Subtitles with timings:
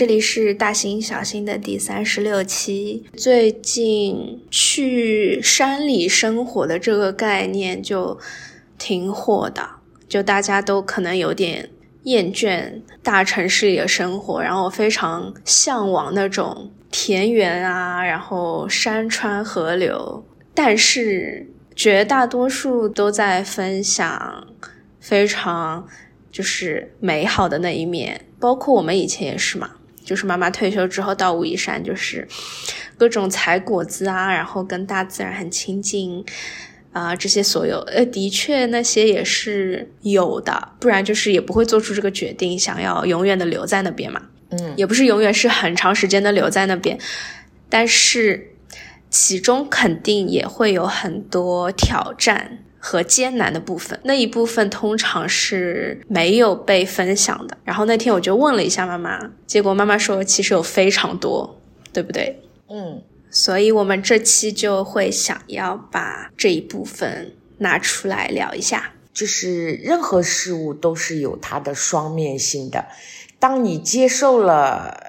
[0.00, 3.04] 这里是大行小新的第三十六期。
[3.18, 8.18] 最近去山里生活的这个概念就
[8.78, 9.68] 挺火的，
[10.08, 11.68] 就大家都可能有点
[12.04, 20.24] 厌倦大城市里的生活，然后非常向往那种田园啊，然后山川河流。
[20.54, 21.46] 但是
[21.76, 24.46] 绝大多数都在分享
[24.98, 25.86] 非常
[26.32, 29.72] 就是美好的那一面，包括我们以前也是嘛。
[30.10, 32.26] 就是妈妈退休之后到武夷山，就是
[32.98, 36.24] 各种采果子啊，然后跟大自然很亲近
[36.92, 44.20] 啊，这些所有，呃，的确那些也是有的，不然就是也不会做出这个决定，想要永远的留在那边嘛。
[44.48, 46.98] 嗯，也不是永远是很长时间的留在那边，
[47.68, 48.50] 但是
[49.08, 52.58] 其中肯定也会有很多挑战。
[52.82, 57.56] 和艰难的部分，那一部分通常是没有被分享的。
[57.62, 61.60] 然后那天我就问了一下妈妈，结果妈妈说其实有非常多，
[61.92, 62.42] 对不对？
[62.68, 68.94] 嗯，所以我们这期就会想要把这一部分拿出来聊一下。
[69.12, 72.86] 就是任何事物都是有它的双面性的，
[73.38, 75.02] 当你接受了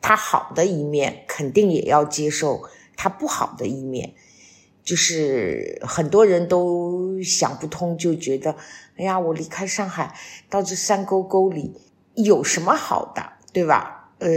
[0.00, 2.62] 它好的一面，肯定也要接受
[2.96, 4.14] 它不好的一面。
[4.84, 8.54] 就是很多人都想不通，就觉得，
[8.96, 10.14] 哎呀，我离开上海
[10.50, 11.72] 到这山沟沟里
[12.14, 14.12] 有什么好的，对吧？
[14.18, 14.28] 呃，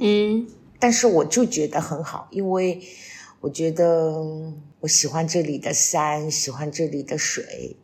[0.00, 0.46] 嗯，
[0.78, 2.80] 但是我就觉得很好，因为
[3.40, 4.22] 我觉得
[4.80, 7.76] 我喜欢这里的山，喜欢这里的水，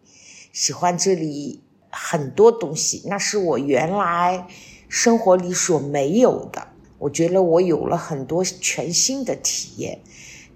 [0.52, 4.46] 喜欢这里很多东西，那是我原来
[4.88, 6.68] 生活里所没有的。
[6.98, 10.00] 我觉得我有了很多全新的体验。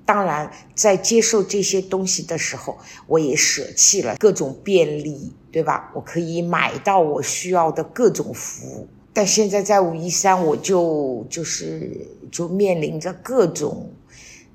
[0.05, 5.91] 当然，在接受这些东西的时候，我也舍弃了各种便利，对吧？
[5.95, 8.89] 我可以买到我需要的各种服务。
[9.13, 13.91] 但现在在武夷山，我就就是就面临着各种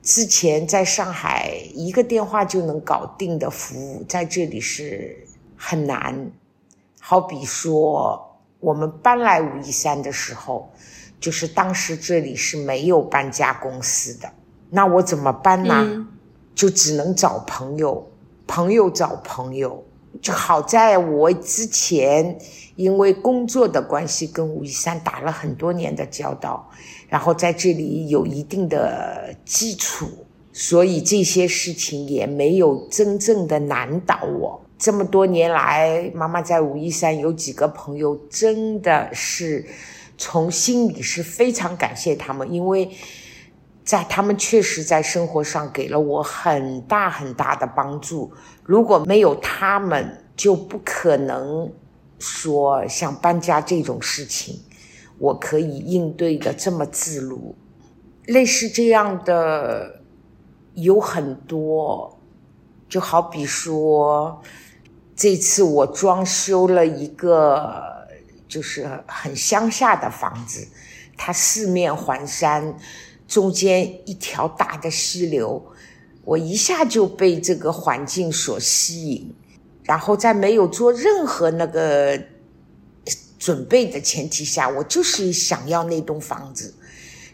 [0.01, 6.31] 之前在上海一个电话就能搞定的服务，在这里是很难。
[6.99, 10.69] 好比说，我们搬来武夷山的时候，
[11.19, 14.29] 就是当时这里是没有搬家公司的。
[14.69, 16.07] 那我怎么办呢？
[16.53, 18.07] 就只能找朋友，
[18.47, 19.83] 朋友找朋友。
[20.19, 22.35] 就好在我之前
[22.75, 26.67] 因为工作的关系跟武夷山打了很多年的交道，
[27.07, 30.07] 然后在这里有一定的基础，
[30.51, 34.59] 所以这些事情也没有真正的难倒我。
[34.79, 39.63] 这么多年来，妈妈在武夷山有几个朋友，真的是
[40.17, 42.89] 从心里是非常感谢他们，因为。
[43.87, 48.29] 在他们确实在生活上给了我很大很大的帮助。
[48.65, 51.71] 如果没有他们，就不可能
[52.19, 54.59] 说像搬家这种事情，
[55.17, 57.55] 我可以应对的这么自如。
[58.25, 60.01] 类似这样的
[60.73, 62.19] 有很多，
[62.89, 64.41] 就好比说，
[65.15, 68.05] 这次我装修了一个
[68.49, 70.67] 就是很乡下的房子，
[71.15, 72.77] 它四面环山。
[73.27, 75.61] 中间一条大的溪流，
[76.23, 79.35] 我一下就被这个环境所吸引，
[79.83, 82.17] 然后在没有做任何那个
[83.37, 86.73] 准备的前提下，我就是想要那栋房子，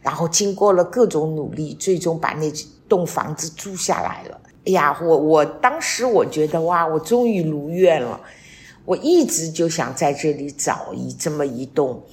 [0.02, 2.52] 然后经过了各种努力，最终把那
[2.90, 4.42] 栋房子租下来了。
[4.66, 8.20] 哎呀，我我当时我觉得哇，我终于如愿了。
[8.86, 12.04] 我一直就想在这里找一这么一栋，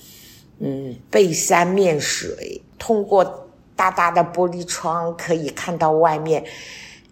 [0.59, 3.47] 嗯，背山面水，通过。
[3.81, 6.45] 大大的玻璃窗可以看到外面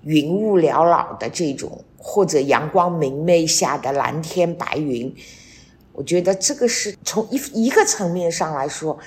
[0.03, 5.11] 云雾缭绕的这种，或者阳光明媚下的蓝天白云。
[5.95, 8.99] 我觉得这个是从一一个层面上来说，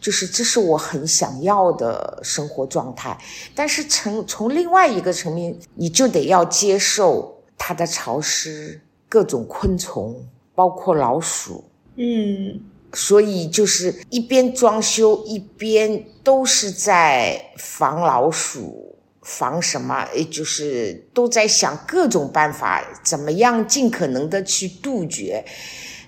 [0.00, 3.18] 就是这是我很想要的生活状态。
[3.54, 10.16] 但是从从另外一个层面，你就得要接受它的潮湿，各种昆虫，
[10.54, 11.64] 包括老鼠。
[11.96, 12.62] 嗯。
[12.92, 20.06] 所以就是一边装修一边都是在防老鼠，防什么？
[20.14, 25.44] 也就是都在想各种办法，怎么样尽可能的去杜绝。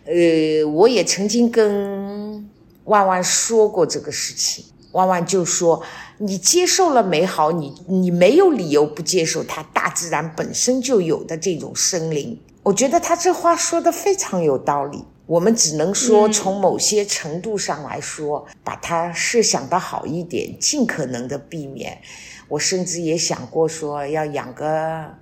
[0.04, 2.48] 呃，我也曾经跟
[2.84, 5.82] 万万说过这个事情，万万就说
[6.18, 15.04] ：“你接受了美好，你你没有理由不接受它，大自然本身就有的这种生灵。”我觉得他这话说的非常有道理。
[15.26, 22.00] 我们只能说，从某些程度上来说，把它设想的好一点，尽可能的避免。
[22.48, 25.14] 我甚至也想过说，要养个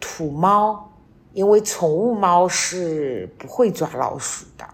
[0.00, 0.92] 土猫，
[1.32, 4.68] 因为宠物猫是不会抓老鼠的。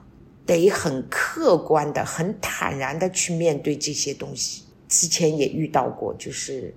[0.46, 4.64] 得很客观的、很坦然的去面对这些东西。
[4.88, 6.74] 之前也遇到过，就是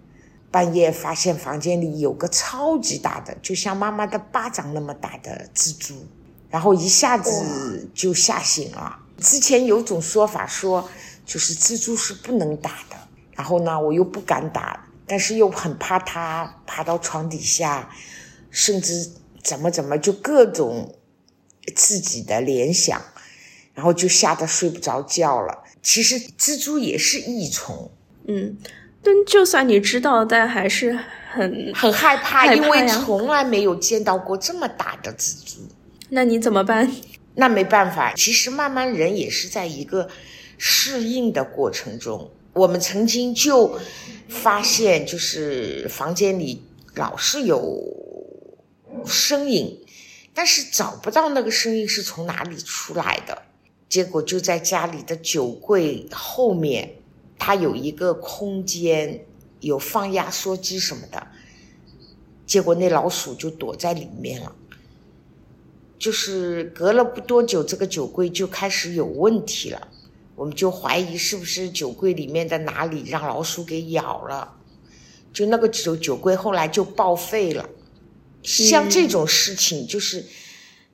[0.51, 5.95] 半夜发现房间里有个超级大的，就像妈妈的巴掌那么大的蜘蛛，
[6.53, 8.99] 然后一下子就吓醒了。
[9.17, 10.87] 之前有种说法说，
[11.25, 12.95] 就是蜘蛛是不能打的，
[13.31, 17.89] 然后呢，我又不敢打，但是又很怕它爬到床底下，
[18.51, 19.09] 甚至
[19.43, 20.95] 怎么怎么，就各种
[21.75, 23.01] 自己的联想，
[23.73, 25.63] 然后就吓得睡不着觉了。
[25.81, 27.89] 其实蜘蛛也是益虫。
[28.27, 28.55] 嗯，
[29.01, 30.95] 但就算你知道，但还是
[31.31, 35.61] 很很害怕，因为从来没有见到过这么大的蜘蛛。
[36.13, 36.89] 那你怎么办？
[37.35, 40.07] 那没办法，其实慢慢人也是在一个
[40.57, 42.29] 适应的过程中。
[42.53, 43.79] 我们曾经就
[44.29, 46.61] 发现，就是房间里
[46.93, 47.83] 老是有
[49.05, 49.79] 声音，
[50.35, 53.41] 但是找不到那个声音是从哪里出来的。
[53.89, 56.95] 结果就在家里的酒柜后面。
[57.45, 59.25] 它有一个空间，
[59.59, 61.27] 有放压缩机什么的，
[62.45, 64.55] 结果那老鼠就躲在里面了。
[66.03, 69.87] 就是隔了不多久，这个酒柜就开始有问题了，
[70.35, 74.57] 我们就怀疑是不是酒柜里面的哪里让老鼠给咬了，
[75.31, 77.69] 就那个酒酒柜后来就报废了。
[78.43, 80.25] 像这种事情，就是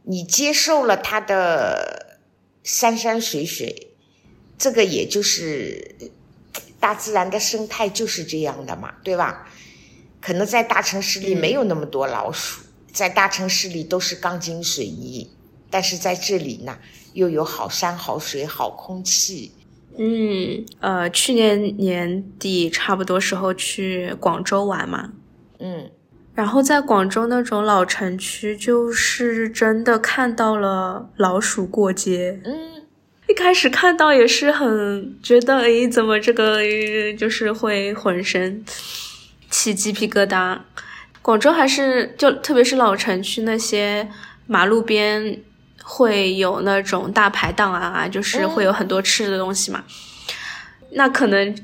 [0.04, 2.20] 你接受了它的
[2.64, 3.88] 山山水水，
[4.60, 5.96] 这个也就是。
[6.82, 9.52] 大自然的生态就是这样的嘛，对吧？
[10.22, 12.62] 可能在大城市里没有那么多老鼠，
[12.92, 15.30] 在大城市里都是钢筋水泥，
[15.70, 16.78] 但是在这里呢，
[17.14, 19.52] 又有好山好水好空气。
[19.98, 25.12] 嗯，呃，去年年底差不多时候去广州玩嘛，
[25.60, 25.90] 嗯，
[26.34, 32.70] 然后在广州那种老城区，就是真的看到了老鼠过街，嗯。
[33.28, 36.64] 一开始看到也是很觉得，哎，怎么这个
[37.16, 38.66] 就是会浑身
[39.52, 40.58] 起鸡皮疙瘩。
[41.30, 44.10] 广州还是就特别是老城区那些
[44.48, 45.40] 马路边
[45.84, 49.84] 会有那种大排档啊，就是会有很多吃的东西嘛。
[50.94, 51.56] 那可能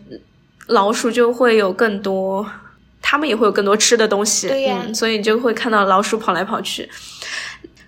[0.67, 2.47] 老鼠就会有更多，
[3.01, 6.87] 他们也会有更多吃的东西，对呀，所以你就会看到老鼠跑来跑去。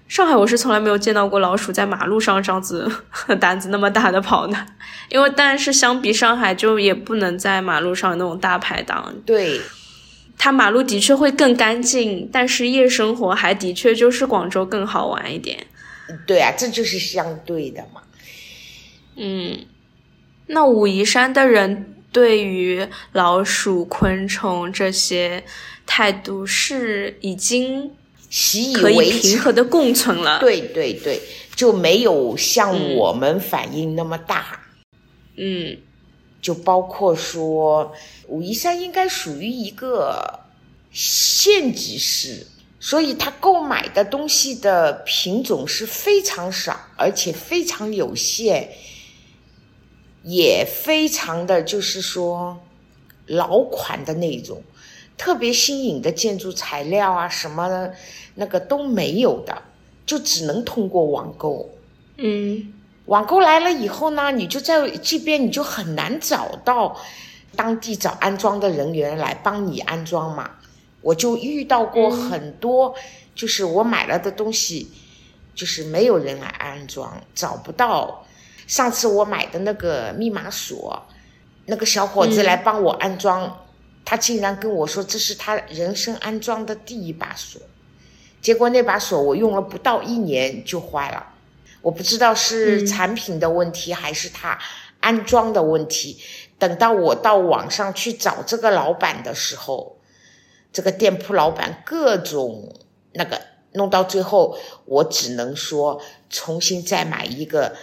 [0.08, 2.92] 上海我是从来没有见到过老鼠在马路上这样子
[3.40, 4.58] 胆子那么大的跑的，
[5.10, 9.14] 因为但是相比上海就也不能在马路上那种大排档。
[9.24, 9.62] 对，
[10.38, 15.66] 它马路的确会更干净，但是夜生活还的确就是广州更好玩一点。
[16.26, 18.02] 对啊，这就是相对的嘛。
[19.16, 19.66] 嗯，
[20.48, 25.44] 那武夷山的人对于老鼠、昆虫这些
[25.86, 27.92] 态度是已经。
[28.30, 30.38] 习以为，平和的共存了。
[30.42, 31.18] 对对对，
[31.56, 34.60] 就没有像我们反应那么大。
[35.38, 35.78] 嗯，
[36.48, 37.92] 就包括说，
[38.30, 40.40] 武夷山应该属于一个
[40.94, 42.48] 县级市，
[42.80, 48.70] 所以它购买的东西的品种是非常少，而且非常有限，
[50.24, 52.58] 也非常的就是说
[53.26, 54.64] 老款的那种。
[55.18, 57.94] 特别新颖的建筑材料啊，什么的
[58.36, 59.64] 那个都没有的，
[60.06, 61.70] 就只能通过网购。
[62.16, 62.72] 嗯，
[63.08, 66.98] 网购来了以后呢，你就在这边你就很难找到
[67.56, 70.52] 当地找安装的人员来帮你安装嘛。
[71.02, 72.94] 我就遇到过很多，
[73.34, 74.92] 就是我买了的东西，
[75.56, 78.26] 就是没有人来安装，找不到。
[78.68, 81.02] 上次我买的那个密码锁，
[81.66, 83.58] 那个小伙子来帮我安装。
[84.04, 87.62] 他竟然跟我说这是他人生安装的第一把锁，
[88.42, 91.26] 结果那把锁我用了不到一年就坏了，
[91.82, 94.58] 我不知道是产品的问题还是他
[95.00, 96.20] 安装的问题。
[96.60, 100.00] 等到我到网上去找这个老板的时候，
[100.74, 102.76] 这个店铺老板各种
[103.14, 103.40] 那个
[103.74, 107.76] 弄到最后，我只能说重新再买一个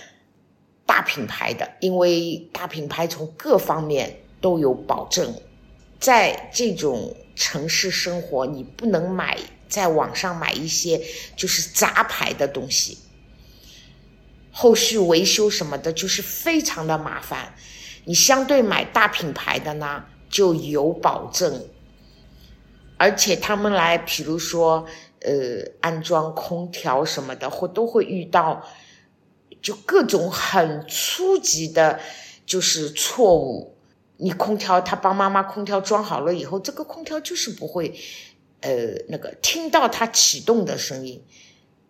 [0.85, 5.35] 大品牌的，因为大品牌从各方面都有保证。
[6.01, 11.01] 在这种城市生活，你不能买在网上买一些
[11.37, 12.99] 就是杂牌的东西，
[14.57, 17.53] 后续维修什么的，就是非常的麻烦。
[18.05, 21.67] 你相对买大品牌的呢，就有保证，
[22.97, 24.87] 而且他们来，比如说
[25.23, 25.33] 呃
[25.81, 28.65] 安装空调什么的，或都会遇到
[29.61, 31.99] 就各种很初级的，
[32.47, 33.75] 就是错误。
[34.19, 37.93] 你空调，他帮妈妈空调装好了以后，这个空调就是不会，
[38.61, 38.71] 呃，
[39.09, 41.21] 那个听到它启动的声音，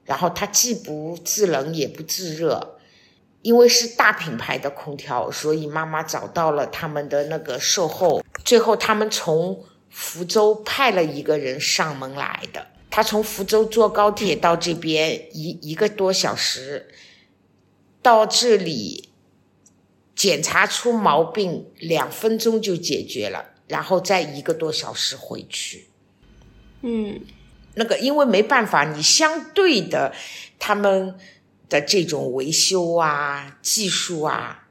[0.05, 2.79] 然后它既不制冷也不制热，
[3.43, 12.67] 因为是大品牌的空调，所以妈妈找到了他们的那个售后，最后他们从福州派了一个人上门来的。
[12.91, 16.89] 他从福州坐高铁到这边一一个多小时，
[18.01, 19.09] 到这里
[20.15, 25.89] 检查出毛病两分钟就解决了，然后再一个多小时回去。
[26.83, 27.21] 嗯，
[27.75, 30.13] 那个因为没办法，你相对的
[30.59, 31.15] 他们
[31.69, 34.69] 的这种维修啊、技术啊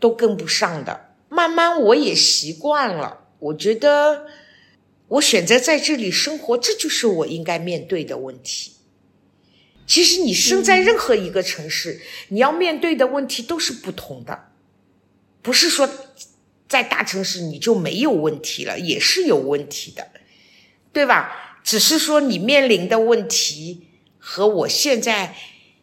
[0.00, 1.14] 都跟不上的。
[1.28, 4.26] 慢慢我也习惯了，我觉得。
[5.08, 8.72] 我选择在这里生活，这就是我应该面对的问题。
[9.86, 12.00] 其实你生在任何一个城市，
[12.30, 14.48] 你要面对的问题都是不同的，
[15.42, 15.88] 不是说
[16.68, 20.08] 在大城市你就没有问题了，也是有问题的，
[20.92, 21.45] 对吧？
[21.66, 25.36] 只是说你面临的问题和我现在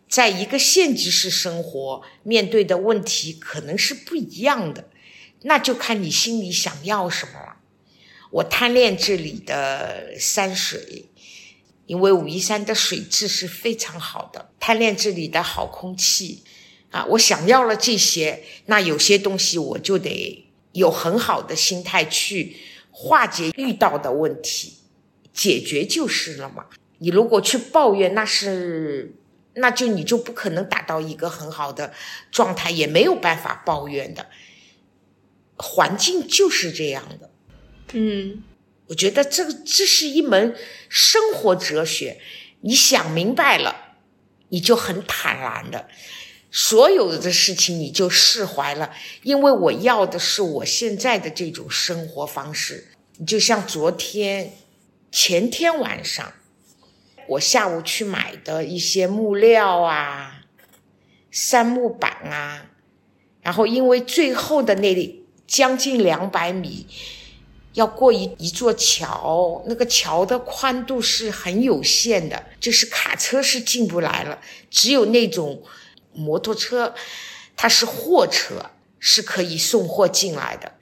[0.07, 4.89] 在一个县级市生活面对的问题可能是不一样的，
[5.41, 7.57] 那就看你心里想要什么了。
[8.31, 11.09] 我贪恋这里的山水，
[11.85, 14.51] 因为武夷山的水质是非常好的。
[14.61, 16.43] 贪恋这里的好空气，
[16.91, 22.55] 啊，我想要了这些，那有些东西我就得有很好的心态去
[22.89, 24.77] 化解遇到的问题，
[25.33, 26.67] 解决就是了嘛。
[26.99, 29.15] 你如果去抱怨，那是
[29.55, 31.91] 那就你就不可能达到一个很好的
[32.31, 34.27] 状态，也没有办法抱怨的。
[35.57, 37.29] 环境就是这样的。
[37.93, 38.43] 嗯，
[38.87, 40.55] 我觉得这个这是一门
[40.89, 42.19] 生活哲学。
[42.61, 43.97] 你想明白了，
[44.49, 45.87] 你就很坦然的，
[46.49, 48.93] 所有的事情你就释怀了。
[49.21, 52.87] 因为我要的是我现在的这种生活方式。
[53.17, 54.53] 你就像昨天、
[55.13, 56.33] 前天晚上，
[57.27, 60.41] 我下午去买的一些木料啊、
[61.29, 62.65] 杉木板啊，
[63.43, 66.87] 然后因为最后的那将近两百米。
[67.73, 74.39] 要过一一座桥，那个桥的宽度是很有限的，就是卡车是进不来了，
[74.69, 75.63] 只有那种
[76.13, 76.93] 摩托车，
[77.55, 80.73] 它是货车是可以送货进来的。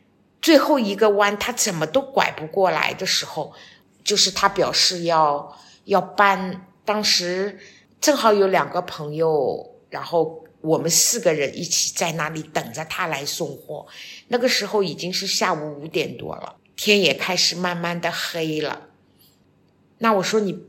[0.41, 3.53] 最后一个弯，他怎么都拐不过来的时候，
[4.03, 6.67] 就是他表示要要搬。
[6.83, 7.59] 当时
[8.01, 13.85] 正好有两个朋友，然后我们四个人一起在那里等着他来送货。
[14.29, 16.55] 那个时候已经是下午五点多了。
[16.75, 18.87] 天也开始慢慢的黑了，
[19.99, 20.63] 那我说你，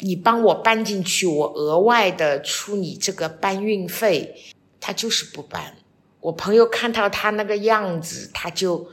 [0.00, 4.34] 你帮我搬进去，我额外的出你这个搬运费，
[4.78, 5.78] 他就是不搬。
[6.20, 8.90] 我朋友看到他那个样子，他就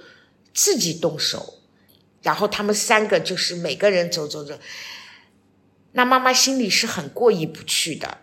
[0.53, 1.55] 自己动手，
[2.25, 4.60] 然后他们三个就是每个人走走走，
[5.94, 8.17] 那妈妈心里是很过意不去的。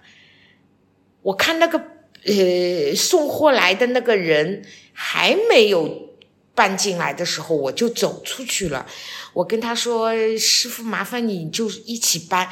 [1.23, 1.79] 我看那个
[2.27, 6.13] 呃送货来的那个人还没有。
[6.55, 8.87] 搬进来的时候，我就走出去了。
[9.33, 12.47] 我跟他说：“师傅，麻烦你就一起搬。”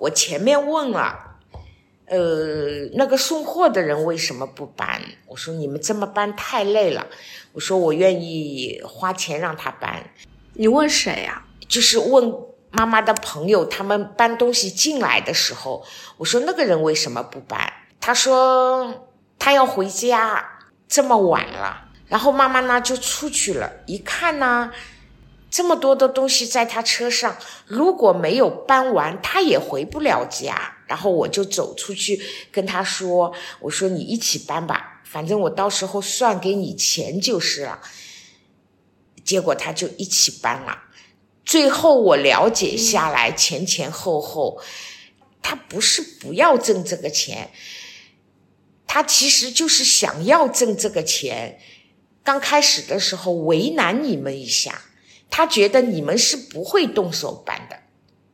[0.00, 1.36] 我前面问了，
[2.06, 5.02] 呃，那个送货的人为什么不搬？
[5.26, 7.06] 我说：“你们这么搬太累了。”
[7.52, 10.10] 我说：“我愿意花钱让他搬。”
[10.56, 11.44] 你问谁呀？
[11.68, 12.32] 就是问
[12.70, 15.84] 妈妈的朋友，他们搬东西进来的时候，
[16.18, 19.08] 我说：“那个人为什么不搬？”他说
[19.38, 20.58] ：“他要回家，
[20.88, 24.70] 这么晚了。”然后妈妈呢就出去了，一看呢，
[25.50, 30.76] 这么多的东西在他车上，如果没有搬完，他也回不了家。
[30.86, 37.80] 然后我就走出去跟他说：“我说你一起搬吧，反正我到时候算给你钱就是了。”
[39.24, 40.82] 结果他就一起搬了。
[41.44, 44.60] 最后我了解下来，前前后后，
[45.42, 47.50] 他不是不要挣这个钱，
[48.86, 51.58] 他其实就是想要挣这个钱。
[52.22, 54.82] 刚开始的时候为难你们一下，
[55.28, 57.80] 他觉得你们是不会动手搬的，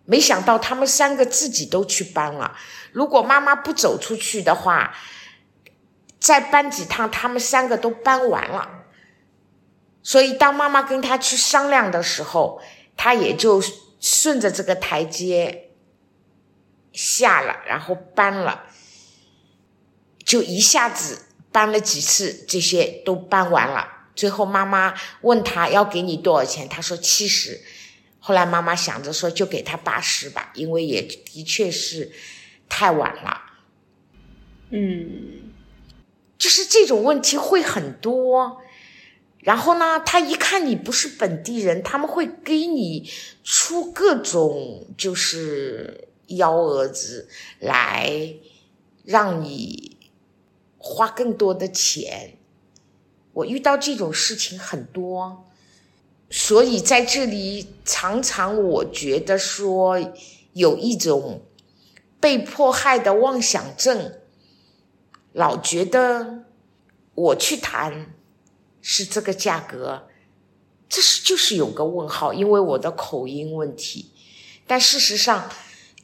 [0.04, 2.56] 没想到他们三个自己都去搬了。
[2.92, 4.94] 如果妈妈不走出去的话，
[6.20, 8.79] 再搬几趟，他们三个都搬完了。
[10.02, 12.60] 所以当妈妈跟他去商量的时候，
[12.96, 13.62] 他也就
[14.00, 15.70] 顺着这个台阶
[16.92, 18.64] 下了，然后搬了，
[20.24, 21.26] 就一下子。
[21.52, 24.06] 搬了几次，这些都搬完了。
[24.14, 27.60] 最后妈妈问他要给你多少钱，他说七十。
[28.20, 32.12] 后来妈妈想着说就给他八十吧，因为也的确是
[32.68, 33.42] 太晚了。
[34.70, 35.50] 嗯，
[36.38, 38.62] 就是这种问题会很多。
[39.40, 43.10] 然后呢，他一看你不是本地人，他们会给你
[43.44, 47.28] 出各种就是幺蛾子
[47.58, 48.34] 来
[49.04, 49.98] 让你。
[50.82, 52.38] 花更多的钱。
[53.34, 55.44] 我遇到这种事情很多，
[56.30, 60.00] 所以在这里常常我觉得说
[60.54, 61.42] 有一种
[62.18, 64.14] 被迫害的妄想症，
[65.34, 66.44] 老觉得
[67.14, 68.14] 我去谈
[68.82, 70.08] 是这个价格，
[70.88, 74.10] 这是就是有个问号，因为我的口音问题。
[74.66, 75.50] 但事实上，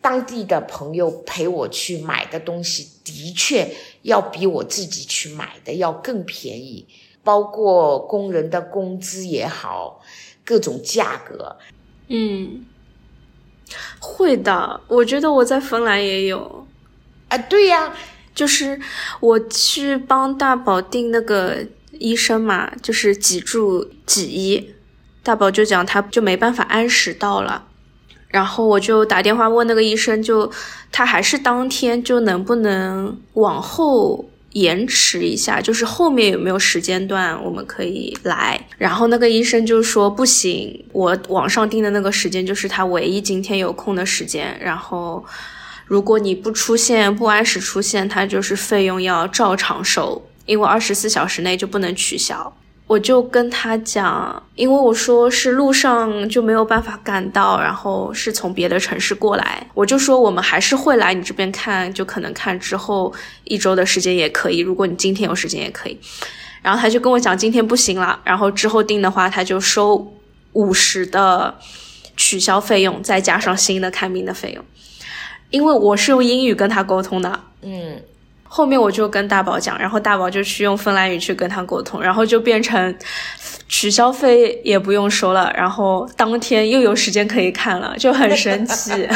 [0.01, 6.87] 当地的朋友陪我去买的东西，的确要比我自己去买的要更便宜，
[7.25, 10.01] 包括工人的工资也好，
[10.45, 11.57] 各种价格。
[12.09, 12.67] 嗯，
[13.99, 14.81] 会的。
[14.89, 16.67] 我觉得我在芬兰也有。
[17.29, 17.93] 啊，对呀，
[18.35, 18.81] 就是
[19.19, 21.67] 我去帮大宝订那个
[22.01, 24.71] 医生嘛，就是脊柱脊医，
[25.23, 27.67] 大宝就讲他就没办法按时到了。
[28.29, 30.51] 然后我就打电话问那个医生，就
[30.91, 38.67] 他还是当天就能不能往后延迟一下，就是后面有没有时间段我们可以来。
[38.79, 44.59] 然后那个医生就说不行，我网上订的那个时间就是他唯一今天有空的时间。
[44.61, 45.25] 然后
[45.87, 52.57] 如果你不出现不按时出现，他就是费用要照常收，因为二十四小时内就不能取消。
[52.87, 63.13] 我就跟他讲，因为我说是路上就没有办法赶到，然后是从别的城市过来，我就说我们还是会来你这边看，就可能看之后
[63.43, 65.99] 一周的时间也可以，如果你今天有时间也可以。
[66.63, 70.13] 然后他就跟我讲今天不行了，然后之后订的话他就收
[70.53, 71.57] 五十的
[72.17, 74.65] 取消费用，再加上新的看病的费用，
[75.51, 78.01] 因为我是用英语跟他沟通的，嗯。
[78.57, 82.99] 后面我就跟大宝讲，然后大宝就去用芬兰语去跟他沟通，然后就变成
[83.69, 89.07] 取消费也不用收了，然后当天又有时间可以看了，就很神奇。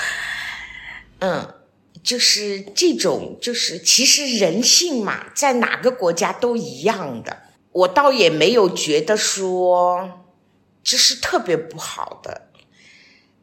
[1.20, 1.46] 嗯，
[2.02, 7.36] 就是这种，就是其实人性嘛，在哪个国家都一样的。
[7.72, 10.24] 我倒也没有觉得说
[10.82, 12.48] 这是特别不好的，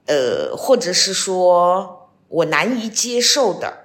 [0.08, 3.83] 呃，或者是说我难以接受的。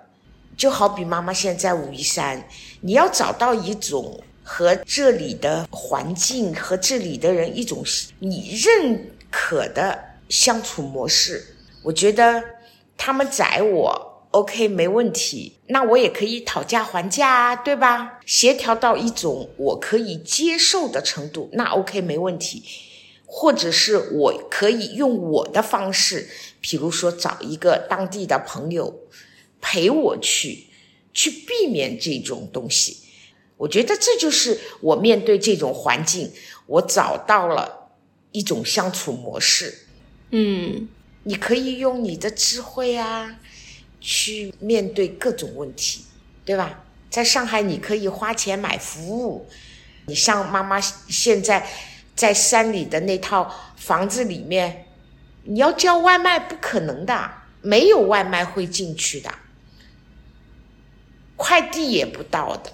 [0.59, 2.49] 就好比妈妈现在武夷山，
[2.81, 7.85] 你要找到一种和这里的环境和这里的人一种
[8.18, 9.97] 你认可的
[10.29, 12.42] 相处模式，我觉得
[12.97, 18.18] 他们宰我 OK 没问题，那我也可以讨价还价啊，对吧？
[18.27, 22.64] 协调到一种我可以接受的程度，那 OK 没问题，
[23.27, 26.29] 或者是我可以用我的方式，
[26.61, 28.92] 比如说找一个当地的朋友。
[29.61, 30.66] 陪我去，
[31.12, 32.99] 去避免这种东西。
[33.57, 36.31] 我觉得这就是我面对这种环境，
[36.66, 37.90] 我找到了
[38.31, 39.87] 一种相处模式。
[40.31, 40.88] 嗯，
[41.25, 43.40] 你可以用你的智慧啊，
[44.01, 46.05] 去面对各种问题，
[46.44, 46.85] 对吧？
[47.11, 49.49] 在上海，你可以花钱买服务。
[50.07, 51.66] 你像妈妈现在
[52.14, 54.87] 在山里的那套房子里面，
[55.44, 57.31] 你要叫外卖不可能的，
[57.62, 59.35] 没有外卖会进去的。
[61.38, 62.72] 快递也不到的，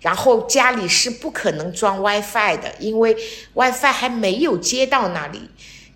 [0.00, 3.16] 然后家里是不可能装 WiFi 的，因为
[3.54, 5.48] WiFi 还没有接到那里。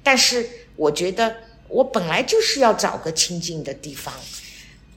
[0.02, 1.36] 但是我觉得
[1.68, 4.14] 我本来就是要找个清静的地方，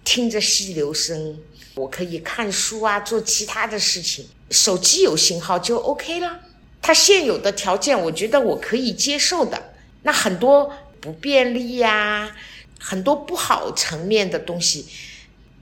[0.04, 1.40] 听着溪流声，
[1.76, 6.40] 我可以看书啊，做其他的事情，手机有信号就 OK 了。
[6.82, 9.74] 它现有的条件，我觉得我可以接受的。
[10.04, 12.32] 那很多不便利呀，
[12.80, 14.86] 很多不好层面的东西。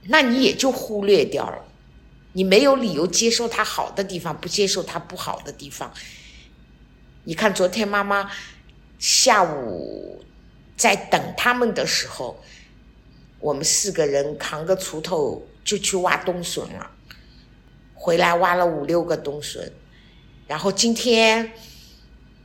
[0.08, 1.64] 那你也就忽略掉了，
[2.32, 5.92] 你没有理由接受他好的地方，不接受他不好的地方。
[7.24, 8.30] 你看，昨天妈妈
[8.98, 10.24] 下午
[10.76, 12.40] 在等他们的时候，
[13.40, 16.90] 我们四个人扛个锄头就去挖冬笋了，
[17.94, 19.72] 回来挖了五六个冬笋。
[20.46, 21.52] 然后今天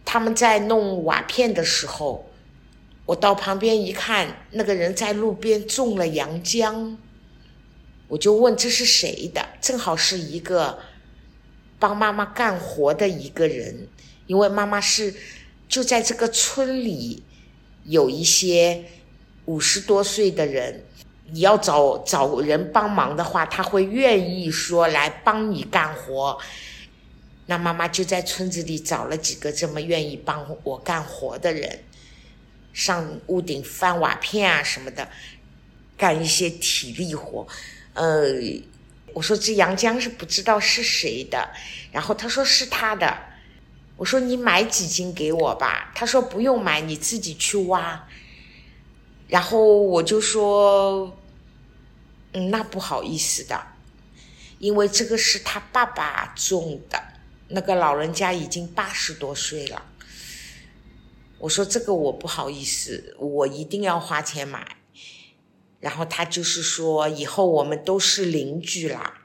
[0.04, 2.28] 他们在弄瓦片的时候，
[3.06, 6.98] 我到旁边一看，那个人在路边种了洋姜。
[8.12, 9.48] 我就问这是谁的？
[9.62, 10.80] 正好是一个
[11.80, 13.88] 帮妈妈干活的一个人，
[14.28, 15.16] 因为妈妈是
[15.70, 17.24] 就在这个村里
[17.86, 18.84] 有一些
[19.46, 20.84] 五十多岁的人，
[21.32, 26.38] 你要找找人帮忙的话，他会愿意说来帮你干活。
[27.46, 31.80] 那妈妈就在村子里找了几个这么愿意帮我干活的人，
[32.74, 35.08] 上屋顶翻瓦片啊什么的，
[35.96, 37.48] 干一些体力活。
[37.94, 38.26] 呃，
[39.14, 41.50] 我说这杨江是不知道是谁的，
[41.92, 43.18] 然后他说是他的，
[43.98, 48.08] 我说你买几斤给我吧，他说不用买，你自己去挖。
[49.28, 51.18] 然后我就说，
[52.34, 53.62] 嗯，那不好意思的，
[54.60, 57.02] 因为这个是他爸爸种的，
[57.48, 59.86] 那个老人家已经八十多岁了。
[61.40, 64.78] 我说这个我不好意思，我一定要花钱买。
[65.82, 69.22] 然后他就是说，以后我们都是邻居啦，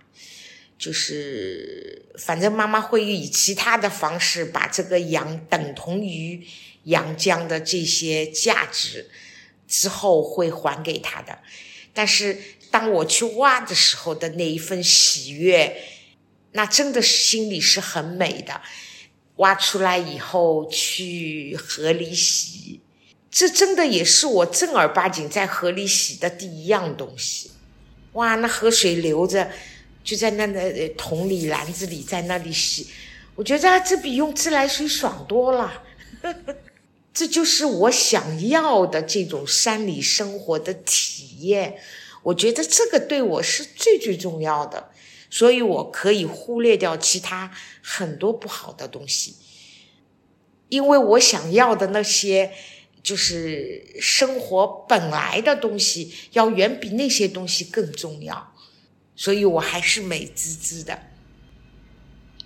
[0.77, 6.45] 就是反正妈妈会以其他的方式把这个羊等同于
[6.85, 9.09] 阳江的这些价值，
[9.69, 11.39] 之后会还给他的。
[11.93, 12.39] 但是
[12.71, 15.77] 当我去挖的时候的那一份喜悦，
[16.53, 18.63] 那真的是心里是很美的。
[19.37, 22.81] 挖出来以后去河里洗。
[23.37, 27.51] 这真的也是我正儿八经在河里洗的第一样东西，
[28.15, 28.35] 哇！
[28.37, 29.51] 那河水流着，
[30.03, 32.87] 就在那那桶里、篮子里，在那里洗，
[33.35, 35.83] 我觉得这比用自来水爽多了。
[37.13, 41.77] 这就是我想要的这种山里生活的体验，
[42.23, 44.89] 我觉得这个对我是最最重要的，
[45.29, 49.35] 所以我可以忽略掉其他很多不好的东西，
[50.71, 52.55] 因为我想要的那些。
[53.07, 58.53] 就是生活本来的东西要远比那些东西更重要，
[59.15, 60.99] 所以我还是美滋滋的。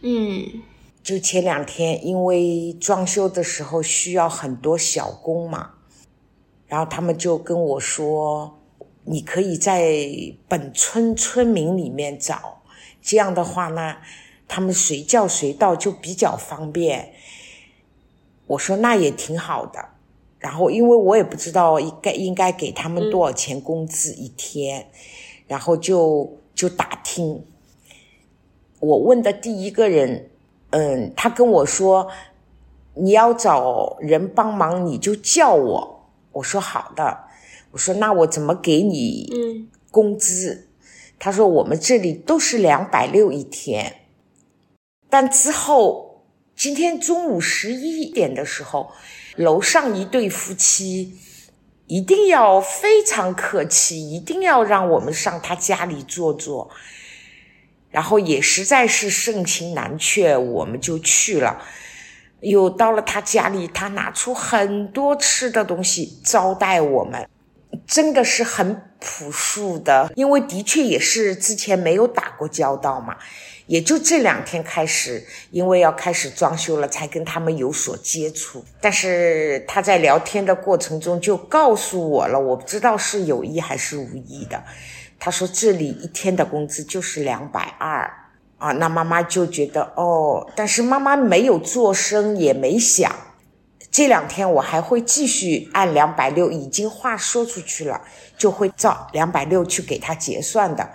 [0.03, 0.62] 嗯，
[1.03, 5.77] 就前两天，因为装修的时候需要很多小工嘛，
[6.68, 8.61] 然后他们就跟我说
[9.05, 9.99] ：“你可以在
[10.46, 12.62] 本村村民里面找，
[13.01, 13.96] 这样的话呢，
[14.46, 17.14] 他们随叫随到就比较方便。”
[18.49, 19.88] 我说：“那也挺好的。”
[20.40, 24.88] 然后，因为我也不知道应该应该给他们多少钱工资一天，
[25.46, 27.44] 然后就就打听。
[28.79, 30.31] 我问的第一个人，
[30.70, 32.09] 嗯，他跟我说，
[32.94, 36.09] 你要找人帮忙，你就叫我。
[36.33, 37.24] 我说好的。
[37.72, 40.68] 我说那我怎么给你工资？
[41.18, 43.96] 他说我们这里都是两百六一天。
[45.11, 46.22] 但之后，
[46.57, 48.90] 今天中午十一点的时候。
[49.40, 51.16] 楼上一对夫妻
[51.87, 56.70] 一定要非常客气，一定要让我们上他家里坐坐，
[57.90, 61.62] 然后也实在是盛情难却，我们就去了。
[62.40, 67.26] 又到了他家里，他拿出很多吃的东西招待我们，
[67.87, 73.16] 真的是很朴素的，因为的确也是之前没有打过交道嘛。
[73.70, 78.64] 也就这两天开始，因为要开始装修了，才跟他们有所接触。
[78.80, 84.61] 但是他在聊天的过程中就告诉我了，我不知道是有意还是无意的。
[85.20, 88.12] 他说这里一天的工资就是两百二
[88.59, 93.14] 啊，那妈妈就觉得哦，但是妈妈没有做声，也没想。
[93.92, 98.00] 这两天我还会继续按两百六，已经话说出去了，
[98.37, 100.90] 就会照两百六去给他结算的。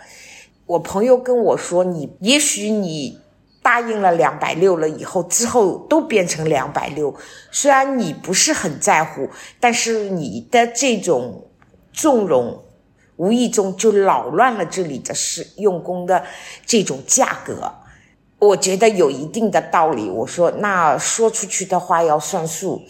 [0.67, 3.19] 我朋友跟我说：“你也许你
[3.61, 7.15] 答应了两百六了以后，之后都变成两百六。
[7.51, 11.47] 虽然你不是很在乎，但是你的这种
[11.93, 12.63] 纵容，
[13.17, 16.25] 无意中就扰乱了这里的是用工的
[16.65, 17.71] 这种价格。
[18.39, 20.09] 我觉得有一定的道理。
[20.09, 22.81] 我说，那说出去的话要算数。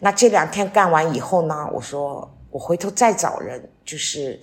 [0.00, 1.68] 那这两天干完以后呢？
[1.74, 4.40] 我说，我回头再找人，就是。”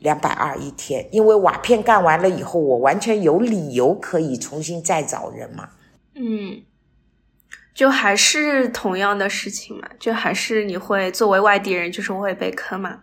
[0.00, 5.68] 两百二一天，因为瓦片干完了以后，我完全有理由可以重新再找人嘛。
[6.14, 6.62] 嗯，
[7.74, 13.00] 就还是同样的事情嘛，就还是你会作为外地人，就是会被坑嘛。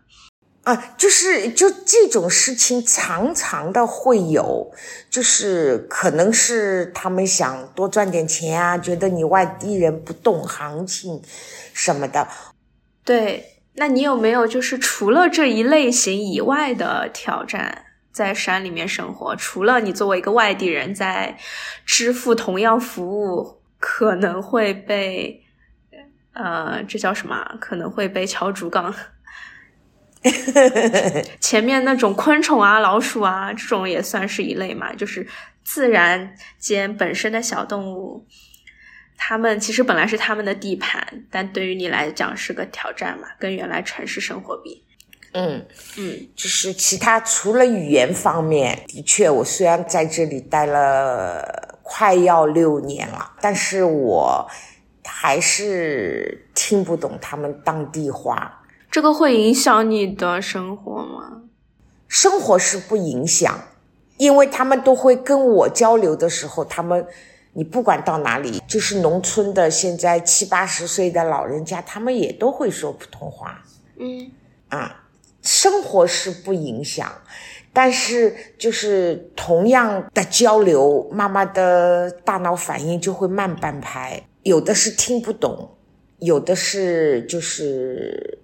[0.63, 4.71] 啊，就是就这种事情常常的会有，
[5.10, 11.21] 就是可能是他们想多赚点钱啊，觉得你外地人不懂行情
[11.73, 12.27] 什么的。
[13.05, 13.57] 对。
[13.80, 19.36] 那你有没有就是除了这一类型以外的挑战，在山里面生活？
[19.36, 21.38] 除了你作为一个外地人在
[21.86, 25.44] 支付同样服务，可能会被
[26.34, 27.56] 呃，这叫什么？
[27.62, 28.94] 可能会被敲竹杠。
[31.40, 35.28] 前面那种昆虫啊、老鼠啊，这种也算是一类嘛，就是
[35.63, 38.26] 自然间本身的小动物。
[39.19, 44.84] 他们其实本来是他们的地盘，但对于你来讲是个挑战嘛，跟原来城市生活比。
[45.34, 45.65] 嗯
[45.97, 54.47] 嗯，就是其他除了语言方面，的确，我虽然在这里待了快要六年了，但是我
[55.03, 58.63] 还是听不懂他们当地话。
[58.89, 61.41] 这个会影响你的生活吗？
[62.08, 63.60] 生活是不影响，
[64.17, 67.06] 因为他们都会跟我交流的时候，他们。
[67.58, 73.63] 你不管到哪里，就是农村的，现在七八十岁的老人家，他们也都会说普通话。
[73.98, 74.32] 嗯，
[74.70, 75.08] 啊，
[75.41, 77.12] 生活是不影响，
[77.74, 85.76] 但是就是同样的交流，妈妈的大脑反应就会慢半拍，有的是听不懂，
[86.20, 88.38] 有的是就是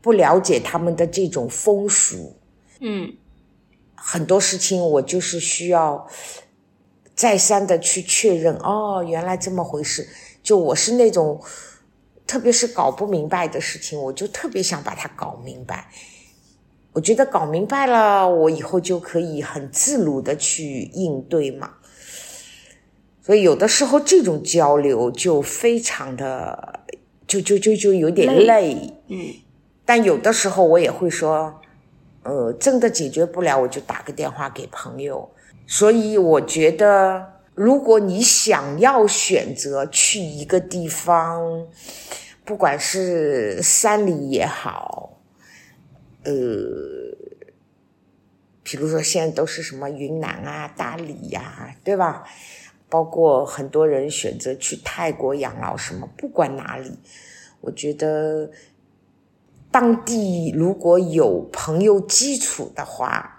[0.00, 2.36] 不了解他们的这种风俗。
[2.78, 3.12] 嗯，
[3.96, 6.06] 很多事情我就是需要
[7.16, 8.54] 再三的去确认。
[8.58, 10.06] 哦，原来这么回事。
[10.42, 11.40] 就我是那种，
[12.24, 15.88] 特别是搞不明白的事情，我就特别想把它搞明白。
[16.92, 21.72] 我觉得搞明白了，我以后就可以很自如的去应对嘛。
[23.22, 26.80] 所以有的时候这种交流就非常的，
[27.26, 28.94] 就就就就有点累。
[29.08, 29.34] 嗯，
[29.84, 31.60] 但有的时候我也会说，
[32.22, 35.28] 呃，真的解决不了，我就打个电话给朋友。
[35.66, 37.34] 所以我觉得。
[37.56, 41.66] 如果你想要选择去一个地方，
[42.44, 45.22] 不管是山里也好，
[46.24, 46.34] 呃，
[48.62, 52.24] 比如说现在都是什么云南啊、大理呀，对吧？
[52.90, 56.92] 包括很多人选择去泰国养老，什么不管哪里，
[57.62, 58.50] 我觉得
[59.70, 63.35] 当地如果有朋友基础的话，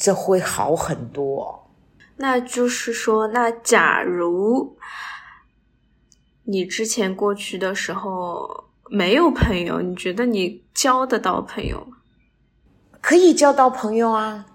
[0.00, 1.70] 这会好很多。
[2.16, 4.78] 那就是说，那假如
[6.44, 11.98] 你之前过去的时候没有朋友，你觉得你交得到朋友吗？
[13.02, 14.46] 可以交到朋友啊，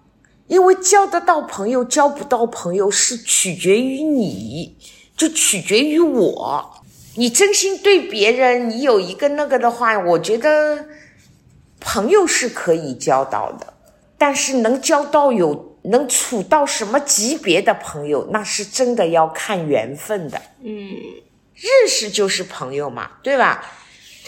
[0.48, 4.78] 因为交得到朋友，交不到朋友是取决于你，
[5.16, 6.82] 就取决于我。
[7.18, 10.88] 你真心对别人，你有一个那个的话，我觉得
[11.80, 13.75] 朋友是可以交到的，
[14.18, 15.74] 但是能交到有。
[15.88, 20.42] 能处到什么级别的朋友，那是真的要看缘分的。
[20.64, 20.90] 嗯，
[21.54, 23.64] 认识就是朋友嘛，对吧？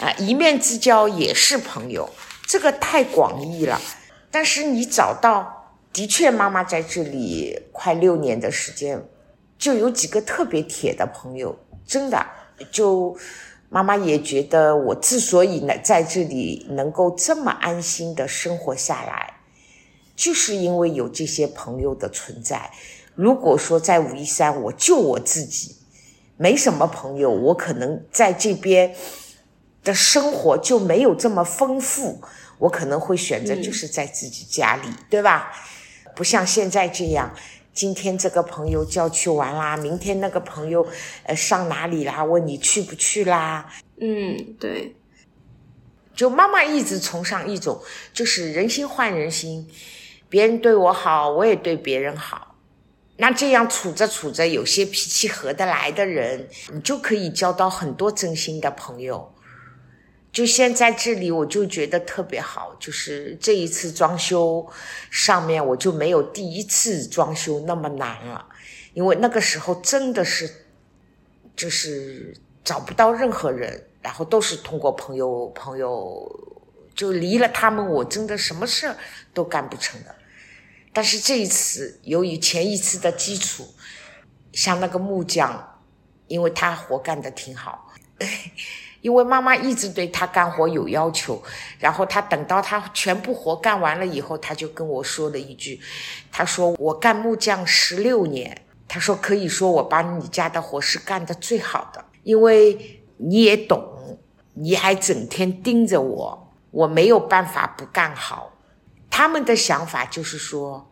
[0.00, 2.08] 啊，一面之交也是朋友，
[2.46, 3.80] 这个太广义了。
[4.30, 9.04] 但是你找到，的确，妈妈在这里快六年的时间，
[9.58, 12.24] 就有几个特别铁的朋友，真的，
[12.70, 13.18] 就
[13.68, 19.37] 妈妈也觉得，我之所以能在这里能够这么安心的生活下来。
[20.18, 22.72] 就是因为有这些朋友的存在。
[23.14, 25.76] 如果说在武夷山，我就我自己，
[26.36, 28.96] 没什么朋友，我可能在这边
[29.84, 32.20] 的生活就没有这么丰富。
[32.58, 35.52] 我可能会选择就是在自己家里，对吧？
[36.16, 37.32] 不像现在这样，
[37.72, 40.84] 今天这个朋友叫去玩啦，明天那个朋友
[41.22, 43.72] 呃上哪里啦，问你去不去啦。
[44.00, 44.96] 嗯，对。
[46.16, 47.80] 就妈妈一直崇尚一种，
[48.12, 49.68] 就是人心换人心。
[50.28, 52.54] 别人对我好，我也对别人好，
[53.16, 59.34] 那这样处着处着，有些脾气合得来的人，你就可以交到很多真心的朋友。
[60.30, 64.68] 就现在这里，我就觉得特别好，就是这一次装修
[65.10, 68.46] 上面，我就没有第一次装修那么难了，
[68.92, 70.66] 因为那个时候真的是
[71.56, 76.44] 就是找不到任何人，然后都是通过朋友朋友。
[76.94, 78.92] 就离了他们，我真的什么事
[79.32, 80.12] 都干不成的。
[80.98, 83.72] 但是这一次，由于前一次的基础，
[84.52, 85.78] 像那个木匠，
[86.26, 87.86] 因为他活干的挺好，
[89.00, 91.40] 因为妈妈一直对他干活有要求，
[91.78, 95.80] 然后他等到他全部活干完了以后，他就跟我说了一句
[96.32, 104.18] ：“他说我干木匠十六年，他说可以说我把你家的活是干的最好的，因为你也懂，
[104.54, 108.52] 你还整天盯着我。”我没有办法不干好，
[109.08, 110.87] 他们的想法就是说，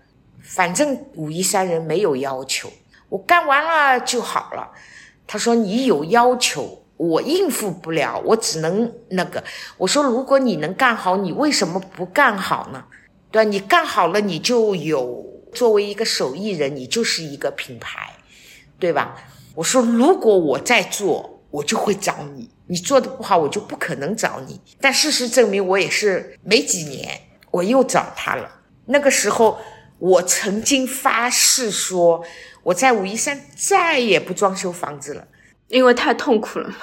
[0.47, 2.71] 反正武夷山人没有要求，
[3.09, 4.71] 我干完了就好了。
[5.27, 9.43] 他说你有要求，我应付不了，我只能那个。
[9.77, 12.85] 我说如果你能干好，你为什么不干好呢？
[13.31, 13.51] 对吧？
[13.51, 18.13] 你干好了，你就有作为一个手艺人，你就是一个品牌，
[18.79, 19.17] 对吧？
[19.57, 22.49] 我说如果我在做，我就会找你。
[22.69, 24.61] 你做的不好，我就不可能找你。
[24.81, 28.51] 但事实证明，我也是没几年，我又找他了。
[28.87, 29.59] 那个时候，
[29.99, 32.25] 我曾经发誓说，
[32.63, 35.27] 我在武夷山再也不装修房子了，
[35.69, 36.77] 因为太痛苦了嘛。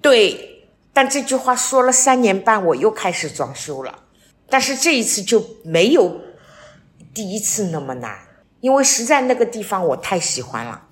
[0.00, 4.04] 对，但这句话说了三年半，我又开始装修了。
[4.48, 6.20] 但是这一次就没有
[7.14, 8.18] 第一次那么难，
[8.60, 10.88] 因为实在那个地方我太喜欢了，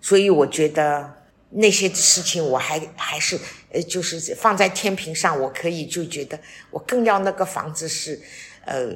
[0.00, 1.14] 所以我觉得。
[1.50, 3.38] 那些事情我还还是
[3.70, 6.38] 呃，就是放在天平上，我可以就觉得
[6.70, 8.20] 我更要那个房子是
[8.64, 8.88] 呃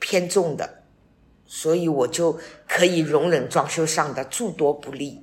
[0.00, 0.79] 偏重的，
[1.52, 5.20] 所以我就可以容忍装修上的诸多不利。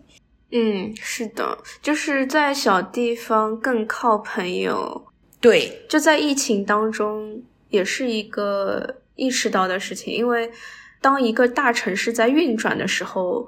[0.52, 5.08] 嗯，是的，就是在小地方更靠朋友。
[5.40, 10.14] 对，就在疫情当中，也是一个意识到的事情。
[10.14, 10.52] 因为
[11.00, 13.48] 当一个大城市在运转的时候，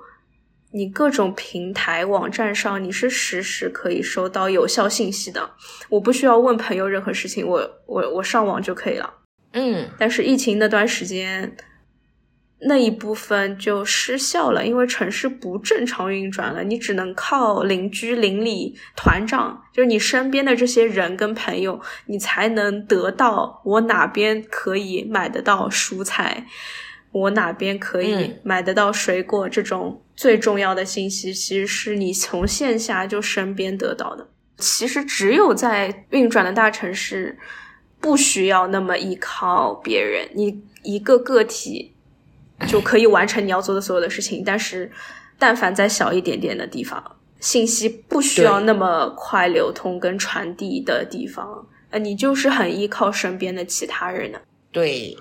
[0.72, 5.50] 你各种平台网站上你是实时可以收到有效信息的，
[5.90, 9.14] 我不需要问朋友任何事情，我我我上网就可以了。
[9.52, 11.58] 嗯，但是疫情那段时间，
[12.62, 26.46] 那一部分就失效了，因为城市不正常运转了，你只能靠邻居、邻里、团长，就是你身边的这些人跟朋友，你才能得到我哪边可以买得到蔬菜，
[27.12, 34.28] 我哪边可以买得到水果，这种最重要的信息，其实是你从线下就身边得到的。
[34.58, 37.38] 其实只有在运转的大城市。
[38.02, 41.94] 不需要那么依靠别人，你一个个体
[42.68, 44.44] 就可以完成你要做的所有的事情。
[44.44, 44.92] 但是，
[45.38, 54.42] 但凡在小一点点的地方，信息不需要那么快流通跟传递的地方，呃，你就是很依靠身边的其他人的。
[54.72, 55.18] 对，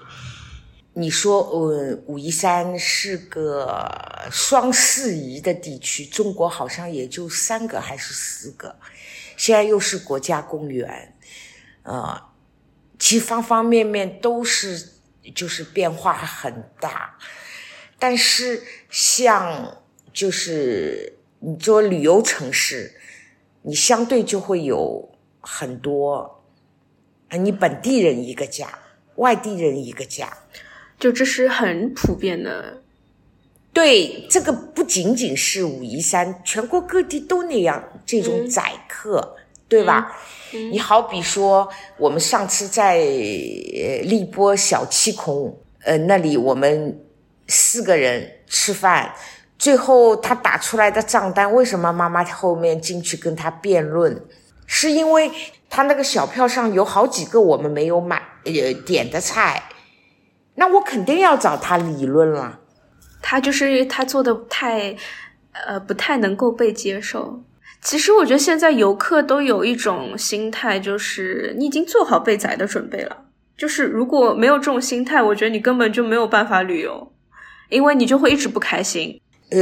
[0.94, 3.88] 你说，呃，武夷山是个
[4.30, 8.74] 双适宜的地区，中国好像也就三个还是四个，
[9.36, 11.14] 现在又是国家公园，
[11.82, 12.22] 呃。
[13.00, 14.88] 其方方面面都是，
[15.30, 17.18] 就是变化很大，
[17.98, 22.92] 但是像就是你做旅游城市，
[23.62, 26.44] 你相对就会有很多，
[27.30, 28.78] 你本地人一个家，
[29.16, 30.36] 外地人一个家，
[30.98, 32.82] 就这是很普遍的。
[33.72, 39.36] 对，这个不仅仅是武夷山，全国各地都那样，这种宰客，
[39.68, 40.16] 对吧？
[40.70, 46.98] 你好比说，我们上次在荔波小七孔，呃，那里我们
[47.46, 49.12] 四个人吃饭，
[49.58, 54.24] 最后他打出来的账单，为什么妈妈后面进去跟他辩论？
[54.64, 55.30] 是因为
[55.68, 59.64] 他那个小票上有好几个我们没有买呃点的菜，
[60.54, 62.60] 那我肯定要找他理论了。
[63.20, 64.96] 他就是他做的太，
[65.52, 67.42] 呃，不太能够被接受。
[67.80, 73.24] 其实我觉得现在游客都有一种心态，就是你已经做好被宰的准备了。
[73.56, 77.12] 就是如果没有这种心态，我觉得你根本就没有办法旅游，
[77.70, 79.20] 因为你就会一直不开心。
[79.50, 79.58] 呃，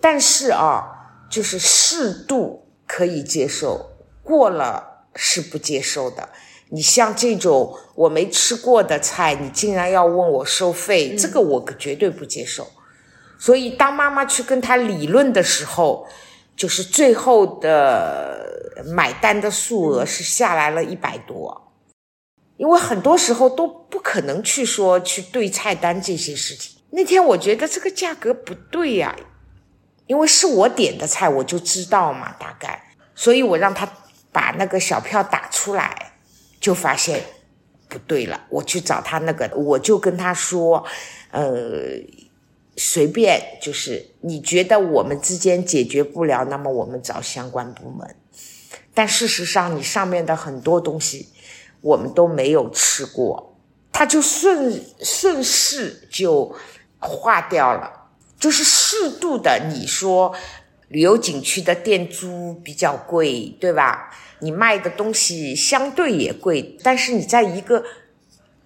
[0.00, 0.82] 但是啊，
[1.30, 3.90] 就是适度可以接受，
[4.22, 6.30] 过了是不接受的。
[6.70, 12.66] 你像这种我没吃过的菜，你竟然要问我收费，这个我绝对不接受。
[13.38, 16.08] 所以当妈妈去跟他理论的时候。
[16.60, 21.72] 就是最后的买单的数额是下来了一百多，
[22.58, 26.82] 因为很多时候都不可能去说去对菜单这些事情。
[26.90, 29.16] 那天我觉得这个价格不对呀，
[30.06, 33.90] 因为是我点的菜，我就知道嘛，大概，所以我让他
[34.30, 36.12] 把那个小票打出来，
[36.60, 37.22] 就发现
[37.88, 38.38] 不对了。
[38.50, 40.84] 我去找他那个，我就跟他说，
[41.30, 41.98] 呃。
[42.76, 48.16] 随便，就是你觉得我们之间解决不了，那么我们找相关部门。
[48.94, 51.28] 但事实上，你上面的很多东西
[51.80, 53.56] 我们都没有吃过，
[53.92, 56.54] 它就顺顺势就
[56.98, 58.10] 化掉了。
[58.38, 60.34] 就是适度的，你说
[60.88, 64.10] 旅游景区的店租比较贵，对吧？
[64.40, 67.84] 你卖的东西相对也贵，但是你在一个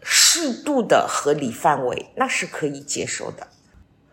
[0.00, 3.48] 适度的合理范围，那是可以接受的。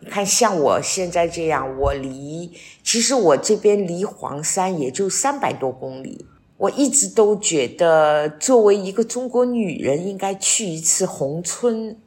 [0.04, 2.52] 你看，像我现在这样，我离
[2.84, 6.26] 其实我这边离黄山也就三百多公里。
[6.58, 12.00] 我一直都觉得，作为一个中国女人，应该去一次宏村。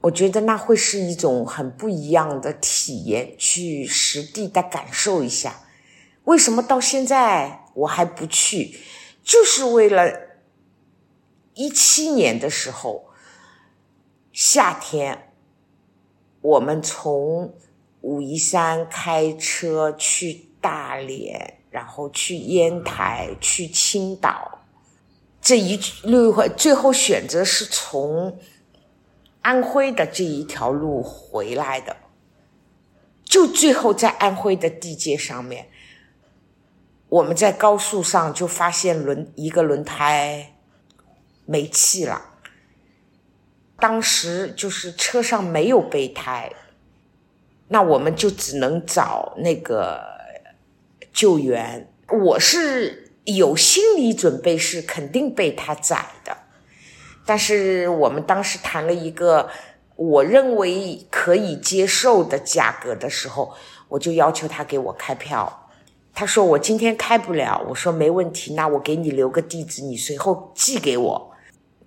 [0.00, 5.60] 我觉得那会是一种很不一样的体验，去实地的感受一下。
[6.24, 8.80] 为什么到现在我还不去？
[9.22, 10.12] 就是为了
[11.54, 13.04] 一七年的时候
[14.32, 15.28] 夏天。
[16.42, 17.54] 我们从
[18.02, 24.60] 武夷山开车去大连，然后去烟台，去青岛，
[25.40, 28.38] 这一路最后选择是从
[29.40, 31.96] 安徽的这一条路回来的。
[33.24, 35.68] 就最后在安徽的地界上面，
[37.08, 40.56] 我们在高速上就发现轮一个轮胎
[41.46, 42.31] 没气了。
[43.82, 46.52] 当时就是车上没有备胎，
[47.66, 50.00] 那我们就只能找那个
[51.12, 51.92] 救援。
[52.08, 56.36] 我是有心理准备，是肯定被他宰的。
[57.26, 59.50] 但是我们当时谈了一个
[59.96, 63.52] 我认为可以接受的价格的时候，
[63.88, 65.68] 我就要求他给我开票。
[66.14, 71.31] 他说我今天开不了，我说没问题，那我给你留个地址，你随后寄给我。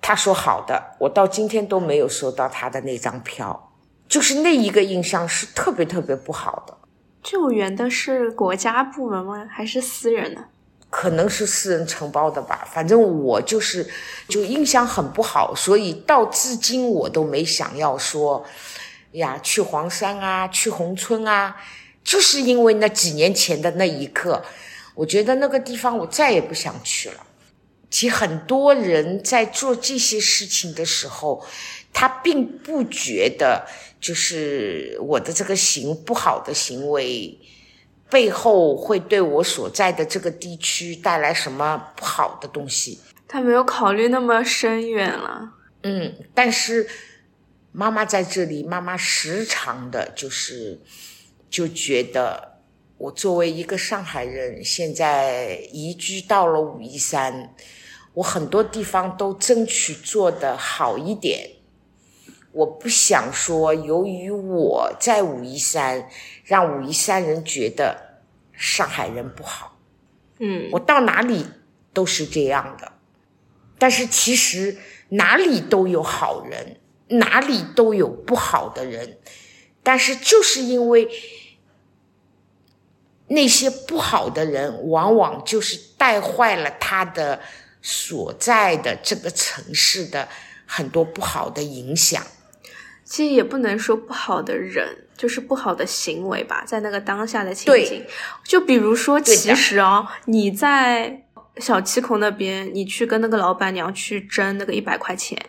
[0.07, 3.71] 他说好的，我到今天都没有收到他的那张票，
[4.07, 6.77] 就是那一个印象是特别特别不好的。
[7.23, 9.47] 救援的是国家部门吗？
[9.49, 10.45] 还是私人呢？
[10.91, 13.89] 可能是私人承包的吧，反正我就是
[14.27, 18.45] 就印象很不好，所以到至今我都没想要说
[19.13, 21.55] 呀去黄山啊，去宏村啊，
[22.03, 24.39] 就是因为那几年前的那一刻，
[24.93, 27.24] 我觉得那个地方我再也不想去了。
[27.95, 31.45] 其实很多人在做这些事情的时候，
[31.93, 33.65] 他并不觉得
[34.01, 37.39] 就是我的这个行不好的行为。
[38.09, 42.99] 背后会对我所在的这个地区带来什么不好的东西？
[43.29, 45.53] 他没有考虑那么深远了。
[45.83, 46.85] 嗯，但是
[47.71, 50.81] 妈妈在这里，妈妈时常的就是
[51.49, 52.59] 就觉得，
[52.97, 57.55] 我作为一个上海人，现在移居到了武夷山，
[58.15, 61.51] 我很多地方都争取做的好一点。
[62.51, 66.09] 我不想说，由于我在武夷山，
[66.43, 68.21] 让武夷山人觉得
[68.53, 69.77] 上海人不好。
[70.39, 71.45] 嗯，我到哪里
[71.93, 72.93] 都是这样的。
[73.77, 74.77] 但是其实
[75.09, 79.17] 哪里都有好人，哪里都有不好的人。
[79.83, 81.09] 但是就是因为
[83.27, 87.41] 那些不好的人，往往就是带坏了他的
[87.87, 90.27] 所在的这个城市的
[90.65, 92.19] 很多不好的影响。
[93.03, 98.03] 其实也不能说不好的人，就是不好的行为吧，在那个当下的情景，
[98.43, 101.21] 就比如说，其实哦，你在
[101.57, 105.39] 小七孔那边，你去跟那个老板娘去争那个一百块钱，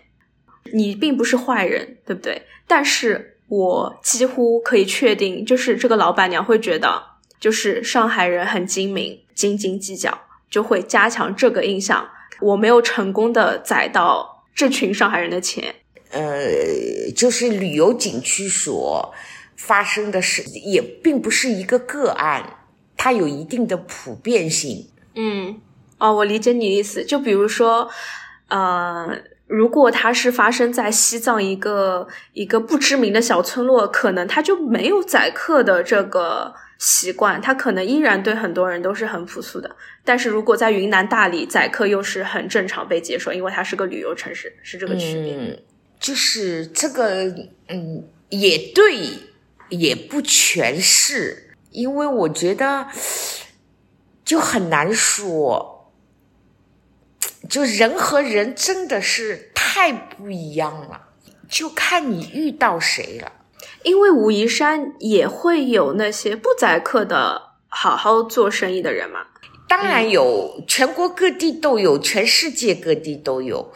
[0.74, 2.42] 你并不是坏人，对不对？
[2.66, 7.02] 但是我几乎可以确定，就是这个老板娘会觉得，
[7.40, 10.20] 就是上海人很精明，斤斤计较，
[10.50, 12.06] 就会加强这个印象。
[12.40, 15.74] 我没有成功的宰到这群上海人的钱。
[16.10, 19.12] 呃，就是旅游景区所
[19.56, 22.58] 发生的事，也并不是一个个案，
[22.96, 24.88] 它有一定的普遍性。
[25.14, 25.60] 嗯，
[25.98, 27.04] 哦，我理解你的意思。
[27.04, 27.90] 就比如说，
[28.48, 39.76] 呃，如果它是发生在西藏一个一个不知名的小村落，可能它就没有宰客的这个习惯，它可能依然对很多人都是很朴素的。
[40.04, 45.62] 但是如果在云南大理宰客，又是很正常被接受，因为它是个旅游城市，是这个区别。
[45.98, 47.24] 就是这个，
[47.68, 49.08] 嗯，也对，
[49.70, 52.86] 也不全是，因为我觉得
[54.22, 55.90] 就很难说，
[57.48, 61.08] 就人和人真的是太不一样了，
[61.48, 63.32] 就看你遇到谁了。
[63.86, 69.20] 因为武夷山也会有那些不宰客的好好做生意的人嘛，
[69.68, 73.72] 当然有，全国各地都有，全世界各地都有，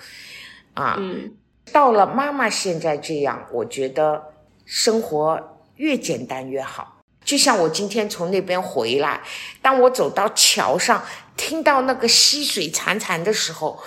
[0.74, 0.96] 啊。
[0.98, 1.34] 嗯。
[1.72, 4.20] 到了妈妈现在这样，我觉得
[4.66, 6.96] 生活越简单越好。
[7.24, 9.20] 就像我今天从那边回来，
[9.62, 11.04] 当我走到桥上，
[11.36, 13.80] 听到那个溪水潺潺的时候，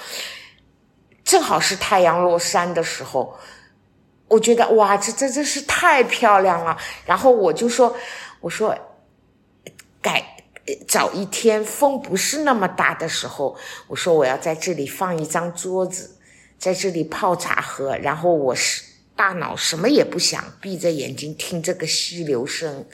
[1.25, 3.37] 正好是太阳落山的时候，
[4.27, 6.77] 我觉得哇，这这真是太漂亮了。
[7.05, 7.95] 然后我就说，
[8.41, 8.77] 我说
[10.01, 10.37] 改
[10.87, 13.55] 早一天风不是那么大的时候，
[13.87, 16.17] 我说我要在这里放一张桌子。
[16.59, 18.83] 在这里泡茶喝，然后我是
[19.17, 22.85] 大脑什么也不想，闭着眼睛听这个溪流声。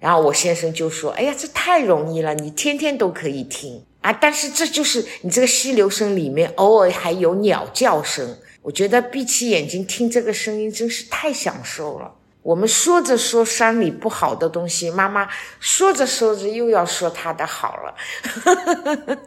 [0.00, 12.10] 然后我先生就说：“哎呀，这太容易了，你天天都可以听啊！”但是这就是你这个溪流声里面偶尔还有鸟叫声，我觉得闭起眼睛听这个声音真是太享受了。
[12.42, 15.28] 我们说着说山里不好的东西，妈妈
[15.60, 17.94] 说着说着又要说她的好了，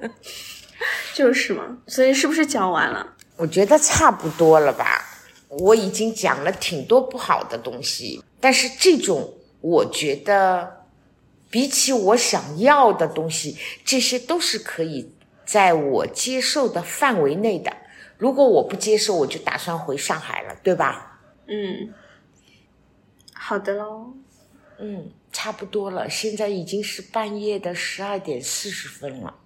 [1.14, 1.78] 就是嘛。
[1.86, 3.14] 所以是不是讲完了？
[3.36, 5.06] 我觉得差不多了吧，
[5.50, 10.86] 我已经讲了挺多不好的东西，但是这种我觉得，
[11.52, 15.12] 比起我想要的东西，这些都是可以
[15.46, 17.72] 在我接受的范围内的。
[18.18, 21.20] 如果我不接受，我就打算回上海了，对吧？
[21.47, 21.93] 嗯，
[23.34, 24.13] 好的喽。
[24.80, 29.39] 嗯，差不多了，现在已经是半夜的十二点四十分了，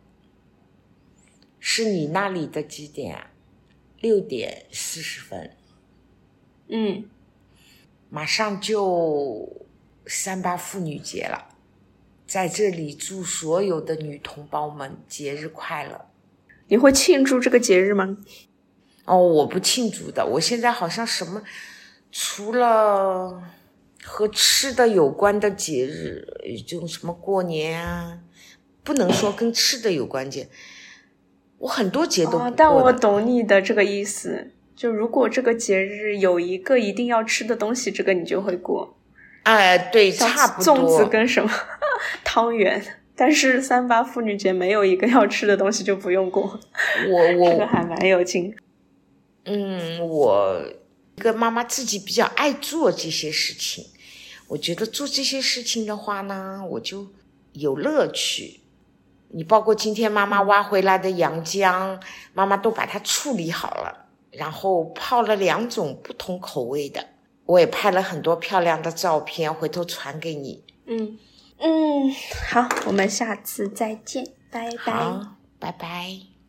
[1.60, 3.28] 是你那里的几点啊？
[4.00, 5.56] 六点四十分，
[6.68, 7.10] 嗯，
[8.10, 9.68] 马上就
[10.06, 11.56] 三八妇女节了，
[12.26, 16.10] 在这里祝所有的女同胞们节日快乐。
[16.68, 18.18] 你会庆祝这个节日吗？
[19.06, 20.26] 哦，我不庆祝的。
[20.26, 21.42] 我现在好像什么，
[22.12, 23.42] 除了
[24.04, 26.26] 和吃的有关的节日，
[26.66, 28.20] 就什么过年啊，
[28.84, 30.48] 不能说跟吃的有关节。
[31.58, 34.52] 我很多节都但我懂你的这个意思。
[34.76, 38.98] 就如果这个节日有一个一定要吃的东西，这个你就会过。
[39.44, 41.06] 哎，对，差不粽子。
[41.06, 41.52] 跟什么
[42.24, 42.84] 汤圆，
[43.16, 46.60] 但是三八妇女节没有一个要吃的东西就不用过，
[47.10, 48.56] 我我 这个还蛮有劲。
[49.46, 50.64] 嗯，我
[51.18, 53.86] 一个妈妈自己比较爱做这些事情，
[54.48, 57.08] 我觉得做这些事情的话呢，我就
[57.54, 58.60] 有乐趣。
[59.34, 62.00] 你包括今天妈妈挖回来的洋姜，
[62.34, 67.08] 妈妈都把它处理好了，然后泡了两种不同口味的，
[67.46, 70.64] 我也拍了很多漂亮的照片，回头传给你。
[70.86, 71.18] 嗯
[71.60, 72.12] 嗯，
[72.50, 74.94] 好，我们下次再见，拜拜。
[75.60, 76.31] 拜拜。